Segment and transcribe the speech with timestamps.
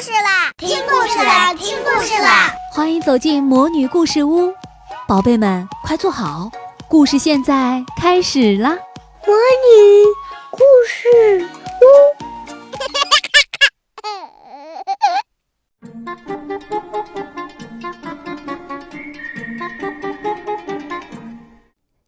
[0.00, 0.52] 事啦！
[0.58, 1.54] 听故事啦！
[1.54, 2.52] 听故事啦！
[2.72, 4.52] 欢迎走进魔女故事屋，
[5.08, 6.50] 宝贝们快坐好，
[6.86, 8.76] 故事现在开始啦！
[9.26, 10.04] 魔女
[10.52, 11.84] 故事屋，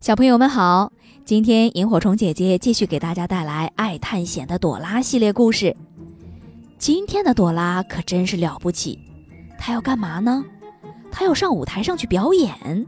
[0.00, 0.93] 小朋友们好，
[1.25, 5.75] 今天萤火虫姐姐继续给大家带来爱探险的朵拉系列故事。
[6.79, 8.98] 今天的朵拉可真是了不起，
[9.59, 10.45] 她要干嘛呢？
[11.10, 12.86] 她要上舞台上去表演。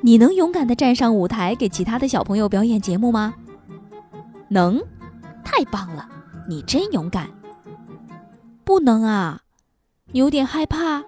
[0.00, 3.34] 你能勇敢地站上舞台给其他的小朋友表演节目吗？
[4.48, 4.80] 能，
[5.44, 6.08] 太棒了，
[6.48, 7.28] 你真勇敢。
[8.64, 9.42] 不能啊，
[10.12, 11.02] 有点害怕。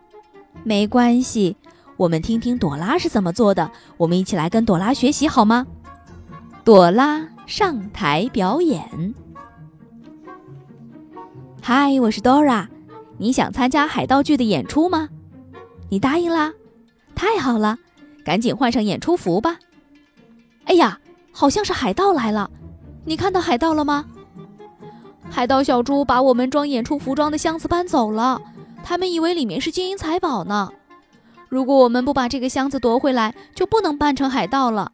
[0.64, 1.56] 没关系，
[1.96, 3.70] 我们听听朵拉是怎么做的。
[3.96, 5.64] 我们一起来跟朵拉学习好吗？
[6.64, 9.14] 朵拉上台表演。
[11.66, 12.66] 嗨，我是 Dora，
[13.16, 15.08] 你想参加海盗剧的演出吗？
[15.88, 16.52] 你答应啦，
[17.14, 17.78] 太好了，
[18.22, 19.56] 赶紧换上演出服吧。
[20.66, 21.00] 哎呀，
[21.32, 22.50] 好像是海盗来了，
[23.06, 24.04] 你看到海盗了吗？
[25.30, 28.38] 海盗小猪把我们装演出服装的箱子搬走了，
[28.84, 30.70] 他们以为里面是金银财宝呢。
[31.48, 34.92] 如果我们不把这个箱子夺回来，就不能扮成海盗了。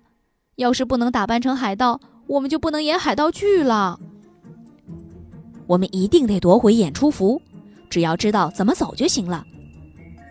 [0.55, 3.99] 要是不能打扮成海盗，我们就不能演海盗剧了。
[5.71, 7.41] 我们一定得夺回演出服，
[7.89, 9.47] 只要知道怎么走就行了。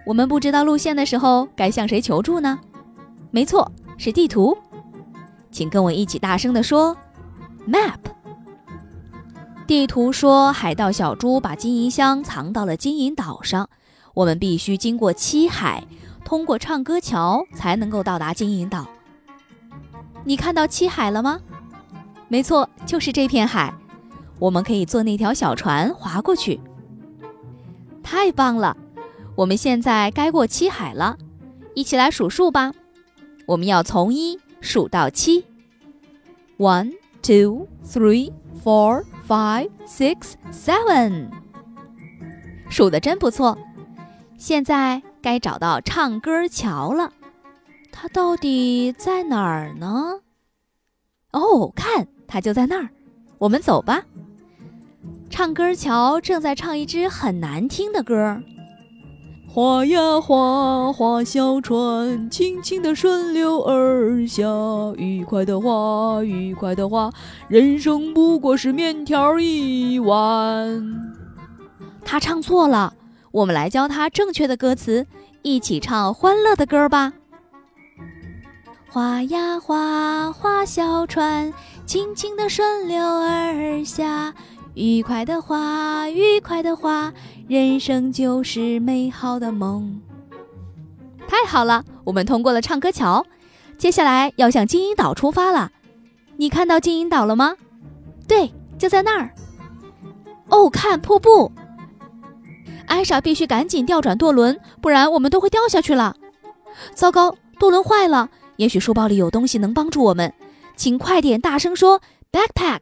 [0.06, 2.60] 我们不知道路线的时候，该向谁求助呢？
[3.32, 4.58] 没错，是地图。
[5.50, 6.94] 请跟我一起大声地说
[7.66, 8.00] ：“Map。”
[9.66, 13.70] 地图说，海盗小猪把金银箱藏到了金银岛上。
[14.14, 15.82] 我们必须经过七海，
[16.26, 18.86] 通过唱歌桥，才能够到达金银岛。
[20.26, 21.40] 你看到七海了吗？
[22.28, 23.74] 没错，就是这片海。
[24.40, 26.60] 我们可以坐那条小船划过去，
[28.02, 28.76] 太棒了！
[29.36, 31.18] 我们现在该过七海了，
[31.76, 32.74] 一起来数数吧。
[33.46, 35.46] 我们要从一数到七
[36.58, 38.32] ，one, two, three,
[38.64, 41.30] four, five, six, seven。
[42.70, 43.58] 数的真不错。
[44.38, 47.12] 现在该找到唱歌桥了，
[47.92, 50.22] 它到底在哪儿呢？
[51.32, 52.90] 哦，看，它就在那儿。
[53.38, 54.06] 我们走吧。
[55.30, 58.42] 唱歌桥正在唱一支很难听的歌。
[59.48, 64.44] 划呀划，划小船，轻轻的顺流而下，
[64.98, 67.10] 愉快的划，愉快的划，
[67.48, 71.12] 人生不过是面条一碗。
[72.06, 72.94] 他唱错了，
[73.32, 75.08] 我们来教他正确的歌词，
[75.42, 77.14] 一起唱欢乐的歌吧。
[78.92, 81.52] 划呀划，划小船，
[81.86, 84.34] 轻轻的顺流而下。
[84.80, 87.14] 愉快的花，愉快的花，
[87.50, 90.02] 人生就是美好的梦。
[91.28, 93.26] 太好了，我们通过了唱歌桥，
[93.78, 95.70] 接下来要向金银岛出发了。
[96.38, 97.58] 你看到金银岛了吗？
[98.26, 99.30] 对，就在那儿。
[100.48, 101.52] 哦，看瀑布。
[102.88, 106.16] 艾莎必须赶紧调转舵轮，不然我们都会掉下去了。
[106.94, 108.30] 糟糕，舵轮坏了。
[108.56, 110.34] 也许书包里有东西能帮助我们，
[110.78, 112.00] 请快点大声说
[112.32, 112.80] ：“backpack。”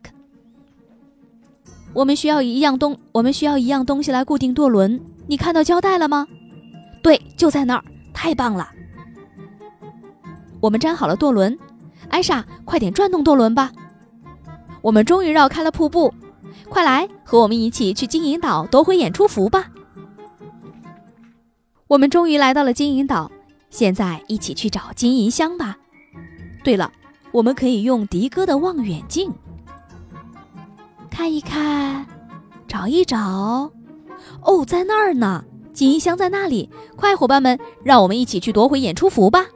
[1.98, 5.02] 我们需要一样东，我们需要一样东西来固定舵轮。
[5.26, 6.28] 你看到胶带了吗？
[7.02, 7.84] 对，就在那儿。
[8.14, 8.70] 太棒了！
[10.60, 11.58] 我们粘好了舵轮，
[12.10, 13.72] 艾莎，快点转动舵轮吧。
[14.84, 16.14] 我们终于绕开了瀑布，
[16.70, 19.66] 快来和我们一起去金银岛夺回演出服吧。
[21.88, 23.32] 我们终于来到了金银岛，
[23.72, 25.76] 现在一起去找金银箱吧。
[26.64, 26.92] 对了，
[27.32, 29.34] 我们可以用迪哥的望远镜。
[31.18, 32.06] 看一看，
[32.68, 33.18] 找一找，
[34.44, 35.44] 哦，在那儿呢！
[35.74, 36.70] 锦衣箱在那里。
[36.96, 39.48] 快，伙伴们，让我们一起去夺回演出服吧！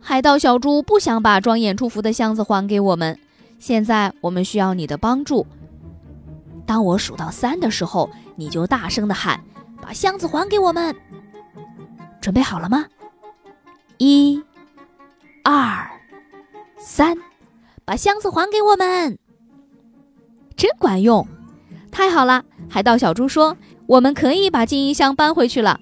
[0.00, 3.18] 海盗小猪不想把装演出服的箱子还给我们，
[3.58, 5.46] 现在我们需要你的帮助。
[6.64, 9.38] 当我数到三的时候，你就大声的喊
[9.82, 10.96] ：“把箱子还给我们！”
[12.18, 12.86] 准备好了吗？
[13.98, 14.42] 一、
[15.44, 15.86] 二、
[16.78, 17.14] 三，
[17.84, 19.18] 把箱子还给我们！
[20.78, 21.26] 管用，
[21.90, 22.44] 太好了！
[22.68, 23.56] 海盗小猪说
[23.86, 25.80] ：“我们可以把金银箱搬回去了。”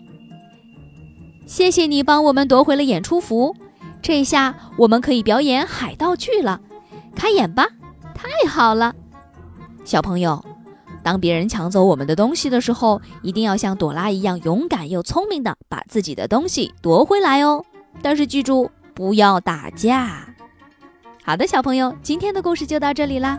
[1.47, 3.55] 谢谢你帮我们夺回了演出服，
[4.01, 6.61] 这下我们可以表演海盗剧了。
[7.15, 7.69] 开演吧！
[8.15, 8.95] 太好了，
[9.85, 10.45] 小朋友，
[11.03, 17.65] 当别人抢走我们的东西的时候，一定要像朵拉一样勇敢又聪明的把自己的东西夺回来哦。
[18.01, 20.27] 但是记住，不要打架。
[21.23, 23.39] 好的，小朋友，今天的故事就到这里啦。